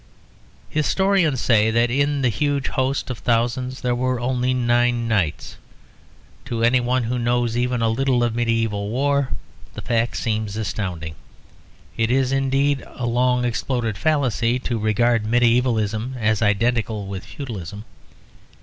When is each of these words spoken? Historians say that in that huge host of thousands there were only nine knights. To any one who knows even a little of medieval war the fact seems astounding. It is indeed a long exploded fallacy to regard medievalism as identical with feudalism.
Historians 0.71 1.39
say 1.39 1.69
that 1.69 1.91
in 1.91 2.23
that 2.23 2.29
huge 2.29 2.69
host 2.69 3.11
of 3.11 3.19
thousands 3.19 3.81
there 3.81 3.93
were 3.93 4.19
only 4.19 4.51
nine 4.51 5.07
knights. 5.07 5.57
To 6.45 6.63
any 6.63 6.79
one 6.79 7.03
who 7.03 7.19
knows 7.19 7.55
even 7.55 7.83
a 7.83 7.87
little 7.89 8.23
of 8.23 8.33
medieval 8.33 8.89
war 8.89 9.29
the 9.75 9.81
fact 9.83 10.17
seems 10.17 10.57
astounding. 10.57 11.13
It 11.97 12.09
is 12.09 12.31
indeed 12.31 12.83
a 12.87 13.05
long 13.05 13.45
exploded 13.45 13.95
fallacy 13.95 14.57
to 14.57 14.79
regard 14.79 15.23
medievalism 15.27 16.15
as 16.19 16.41
identical 16.41 17.05
with 17.05 17.23
feudalism. 17.23 17.85